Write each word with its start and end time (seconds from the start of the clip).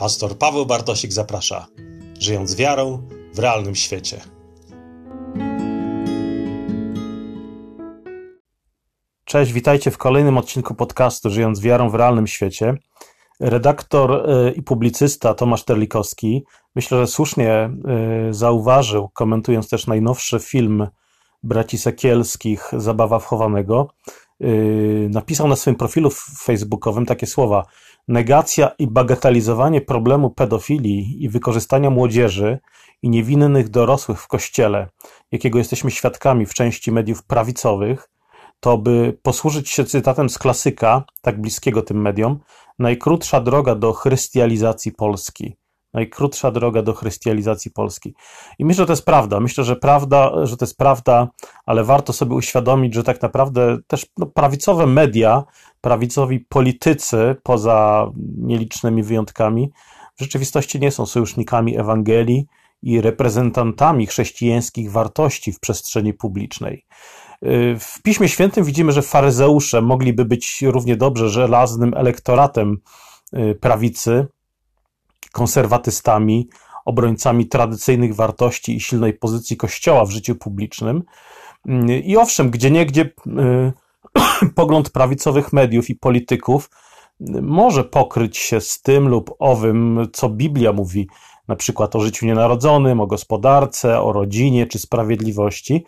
Pastor 0.00 0.38
Paweł 0.38 0.66
Bartosik 0.66 1.12
zaprasza, 1.12 1.66
żyjąc 2.20 2.56
wiarą 2.56 3.08
w 3.34 3.38
realnym 3.38 3.74
świecie. 3.74 4.20
Cześć, 9.24 9.52
witajcie 9.52 9.90
w 9.90 9.98
kolejnym 9.98 10.38
odcinku 10.38 10.74
podcastu 10.74 11.30
Żyjąc 11.30 11.60
wiarą 11.60 11.90
w 11.90 11.94
realnym 11.94 12.26
świecie. 12.26 12.74
Redaktor 13.40 14.30
y, 14.30 14.52
i 14.52 14.62
publicysta 14.62 15.34
Tomasz 15.34 15.64
Terlikowski, 15.64 16.44
myślę, 16.74 16.98
że 16.98 17.06
słusznie 17.06 17.70
y, 18.30 18.34
zauważył, 18.34 19.08
komentując 19.08 19.68
też 19.68 19.86
najnowszy 19.86 20.38
film 20.38 20.86
braci 21.42 21.78
Sekielskich 21.78 22.70
Zabawa 22.76 23.18
wchowanego, 23.18 23.88
y, 24.40 25.08
napisał 25.10 25.48
na 25.48 25.56
swoim 25.56 25.76
profilu 25.76 26.10
facebookowym 26.38 27.06
takie 27.06 27.26
słowa: 27.26 27.64
Negacja 28.08 28.70
i 28.78 28.86
bagatelizowanie 28.86 29.80
problemu 29.80 30.30
pedofilii 30.30 31.24
i 31.24 31.28
wykorzystania 31.28 31.90
młodzieży 31.90 32.58
i 33.02 33.10
niewinnych 33.10 33.68
dorosłych 33.68 34.22
w 34.22 34.28
kościele, 34.28 34.88
jakiego 35.32 35.58
jesteśmy 35.58 35.90
świadkami 35.90 36.46
w 36.46 36.54
części 36.54 36.92
mediów 36.92 37.24
prawicowych, 37.24 38.10
to 38.60 38.78
by 38.78 39.18
posłużyć 39.22 39.70
się 39.70 39.84
cytatem 39.84 40.30
z 40.30 40.38
klasyka, 40.38 41.04
tak 41.22 41.40
bliskiego 41.40 41.82
tym 41.82 42.00
mediom, 42.00 42.38
najkrótsza 42.78 43.40
droga 43.40 43.74
do 43.74 43.92
chrystializacji 43.92 44.92
Polski 44.92 45.59
najkrótsza 45.94 46.50
droga 46.50 46.82
do 46.82 46.94
chrystializacji 46.94 47.70
Polski. 47.70 48.14
I 48.58 48.64
myślę, 48.64 48.82
że 48.82 48.86
to 48.86 48.92
jest 48.92 49.04
prawda. 49.04 49.40
Myślę, 49.40 49.64
że 49.64 49.76
prawda, 49.76 50.46
że 50.46 50.56
to 50.56 50.64
jest 50.64 50.78
prawda, 50.78 51.28
ale 51.66 51.84
warto 51.84 52.12
sobie 52.12 52.34
uświadomić, 52.34 52.94
że 52.94 53.04
tak 53.04 53.22
naprawdę 53.22 53.78
też 53.86 54.06
no, 54.18 54.26
prawicowe 54.26 54.86
media, 54.86 55.44
prawicowi 55.80 56.40
politycy, 56.40 57.36
poza 57.42 58.06
nielicznymi 58.38 59.02
wyjątkami, 59.02 59.70
w 60.16 60.22
rzeczywistości 60.22 60.80
nie 60.80 60.90
są 60.90 61.06
sojusznikami 61.06 61.78
Ewangelii 61.78 62.46
i 62.82 63.00
reprezentantami 63.00 64.06
chrześcijańskich 64.06 64.92
wartości 64.92 65.52
w 65.52 65.60
przestrzeni 65.60 66.14
publicznej. 66.14 66.86
W 67.80 68.02
Piśmie 68.02 68.28
Świętym 68.28 68.64
widzimy, 68.64 68.92
że 68.92 69.02
faryzeusze 69.02 69.82
mogliby 69.82 70.24
być 70.24 70.62
równie 70.62 70.96
dobrze 70.96 71.28
żelaznym 71.28 71.94
elektoratem 71.94 72.76
y, 73.34 73.54
prawicy, 73.60 74.26
konserwatystami, 75.32 76.48
obrońcami 76.84 77.46
tradycyjnych 77.46 78.14
wartości 78.14 78.76
i 78.76 78.80
silnej 78.80 79.12
pozycji 79.12 79.56
Kościoła 79.56 80.04
w 80.04 80.10
życiu 80.10 80.34
publicznym. 80.34 81.02
I 82.04 82.16
owszem, 82.16 82.50
gdzie 82.50 82.70
niegdzie 82.70 83.10
pogląd 84.54 84.90
prawicowych 84.90 85.52
mediów 85.52 85.90
i 85.90 85.94
polityków 85.94 86.70
może 87.42 87.84
pokryć 87.84 88.38
się 88.38 88.60
z 88.60 88.82
tym 88.82 89.08
lub 89.08 89.34
owym, 89.38 90.08
co 90.12 90.28
Biblia 90.28 90.72
mówi, 90.72 91.08
na 91.48 91.56
przykład 91.56 91.96
o 91.96 92.00
życiu 92.00 92.26
nienarodzonym, 92.26 93.00
o 93.00 93.06
gospodarce, 93.06 94.00
o 94.00 94.12
rodzinie 94.12 94.66
czy 94.66 94.78
sprawiedliwości, 94.78 95.84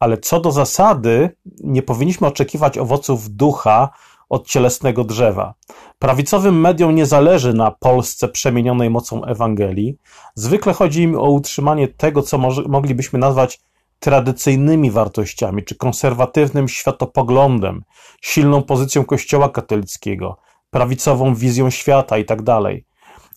ale 0.00 0.18
co 0.18 0.40
do 0.40 0.52
zasady 0.52 1.36
nie 1.64 1.82
powinniśmy 1.82 2.26
oczekiwać 2.26 2.78
owoców 2.78 3.30
ducha 3.30 3.90
od 4.32 4.46
cielesnego 4.46 5.04
drzewa. 5.04 5.54
Prawicowym 5.98 6.60
mediom 6.60 6.94
nie 6.94 7.06
zależy 7.06 7.54
na 7.54 7.70
Polsce 7.70 8.28
przemienionej 8.28 8.90
mocą 8.90 9.24
Ewangelii. 9.24 9.96
Zwykle 10.34 10.72
chodzi 10.72 11.02
im 11.02 11.18
o 11.18 11.30
utrzymanie 11.30 11.88
tego, 11.88 12.22
co 12.22 12.38
moglibyśmy 12.68 13.18
nazwać 13.18 13.60
tradycyjnymi 13.98 14.90
wartościami, 14.90 15.64
czy 15.64 15.76
konserwatywnym 15.76 16.68
światopoglądem, 16.68 17.84
silną 18.22 18.62
pozycją 18.62 19.04
Kościoła 19.04 19.48
katolickiego, 19.48 20.36
prawicową 20.70 21.34
wizją 21.34 21.70
świata 21.70 22.18
itd. 22.18 22.44
Tak 22.44 22.62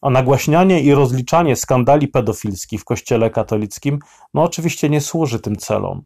a 0.01 0.09
nagłaśnianie 0.09 0.81
i 0.81 0.93
rozliczanie 0.93 1.55
skandali 1.55 2.07
pedofilskich 2.07 2.81
w 2.81 2.85
Kościele 2.85 3.29
katolickim, 3.29 4.00
no 4.34 4.44
oczywiście 4.44 4.89
nie 4.89 5.01
służy 5.01 5.39
tym 5.39 5.55
celom. 5.55 6.03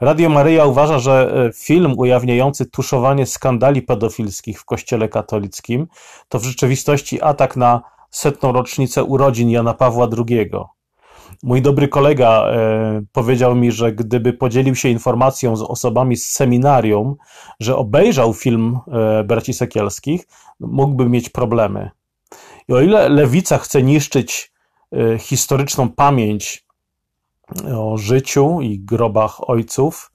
Radio 0.00 0.28
Maryja 0.28 0.66
uważa, 0.66 0.98
że 0.98 1.32
e, 1.48 1.52
film 1.52 1.94
ujawniający 1.96 2.66
tuszowanie 2.66 3.26
skandali 3.26 3.82
pedofilskich 3.82 4.60
w 4.60 4.64
Kościele 4.64 5.08
katolickim 5.08 5.86
to 6.28 6.38
w 6.38 6.44
rzeczywistości 6.44 7.22
atak 7.22 7.56
na 7.56 7.82
setną 8.10 8.52
rocznicę 8.52 9.04
urodzin 9.04 9.50
Jana 9.50 9.74
Pawła 9.74 10.08
II. 10.28 10.50
Mój 11.42 11.62
dobry 11.62 11.88
kolega 11.88 12.44
e, 12.46 13.02
powiedział 13.12 13.54
mi, 13.54 13.72
że 13.72 13.92
gdyby 13.92 14.32
podzielił 14.32 14.74
się 14.74 14.88
informacją 14.88 15.56
z 15.56 15.62
osobami 15.62 16.16
z 16.16 16.32
seminarium, 16.32 17.16
że 17.60 17.76
obejrzał 17.76 18.34
film 18.34 18.78
e, 18.92 19.24
braci 19.24 19.54
Sekielskich, 19.54 20.26
mógłby 20.60 21.08
mieć 21.08 21.28
problemy. 21.28 21.90
I 22.68 22.72
o 22.72 22.80
ile 22.80 23.08
lewica 23.08 23.58
chce 23.58 23.82
niszczyć 23.82 24.52
e, 24.92 25.18
historyczną 25.18 25.88
pamięć 25.88 26.64
o 27.76 27.96
życiu 27.96 28.60
i 28.60 28.80
grobach 28.80 29.50
ojców, 29.50 30.12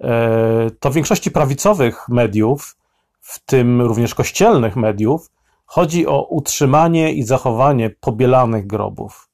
e, 0.00 0.70
to 0.80 0.90
w 0.90 0.94
większości 0.94 1.30
prawicowych 1.30 2.08
mediów, 2.08 2.76
w 3.20 3.44
tym 3.44 3.82
również 3.82 4.14
kościelnych 4.14 4.76
mediów, 4.76 5.30
chodzi 5.66 6.06
o 6.06 6.22
utrzymanie 6.22 7.12
i 7.12 7.22
zachowanie 7.22 7.90
pobielanych 7.90 8.66
grobów. 8.66 9.28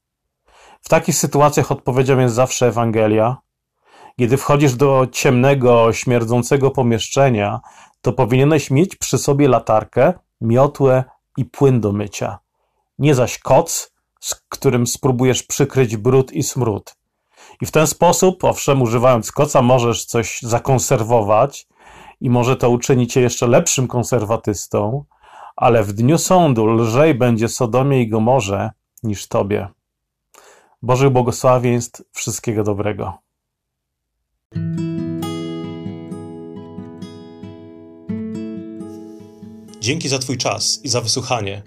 W 0.81 0.89
takich 0.89 1.17
sytuacjach 1.17 1.73
odpowiedzią 1.73 2.19
jest 2.19 2.34
zawsze 2.34 2.67
Ewangelia. 2.67 3.37
Kiedy 4.19 4.37
wchodzisz 4.37 4.75
do 4.75 5.06
ciemnego, 5.12 5.93
śmierdzącego 5.93 6.71
pomieszczenia, 6.71 7.61
to 8.00 8.12
powinieneś 8.12 8.71
mieć 8.71 8.97
przy 8.97 9.19
sobie 9.19 9.49
latarkę, 9.49 10.12
miotłę 10.41 11.05
i 11.37 11.44
płyn 11.44 11.81
do 11.81 11.93
mycia. 11.93 12.39
Nie 12.99 13.15
zaś 13.15 13.39
koc, 13.39 13.94
z 14.21 14.34
którym 14.34 14.87
spróbujesz 14.87 15.43
przykryć 15.43 15.97
brud 15.97 16.33
i 16.33 16.43
smród. 16.43 16.97
I 17.60 17.66
w 17.66 17.71
ten 17.71 17.87
sposób, 17.87 18.44
owszem, 18.44 18.82
używając 18.82 19.32
koca, 19.32 19.62
możesz 19.62 20.05
coś 20.05 20.43
zakonserwować 20.43 21.66
i 22.21 22.31
może 22.31 22.56
to 22.56 22.71
uczyni 22.71 23.06
cię 23.06 23.21
jeszcze 23.21 23.47
lepszym 23.47 23.88
konserwatystą, 23.88 25.05
ale 25.56 25.84
w 25.84 25.93
dniu 25.93 26.19
sądu 26.19 26.66
lżej 26.66 27.15
będzie 27.15 27.49
Sodomie 27.49 28.03
i 28.03 28.09
Gomorze 28.09 28.71
niż 29.03 29.28
tobie. 29.28 29.69
Bożych 30.82 31.10
błogosławieństw, 31.10 32.03
wszystkiego 32.12 32.65
dobrego. 32.65 33.19
Dzięki 39.81 40.09
za 40.09 40.19
Twój 40.19 40.38
czas 40.38 40.81
i 40.84 40.88
za 40.88 41.00
wysłuchanie. 41.00 41.62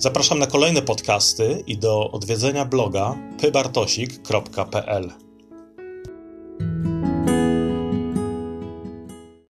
Zapraszam 0.00 0.38
na 0.38 0.46
kolejne 0.46 0.82
podcasty 0.82 1.62
i 1.66 1.78
do 1.78 2.10
odwiedzenia 2.10 2.64
bloga 2.64 3.16
pybartosik.pl. 3.40 5.27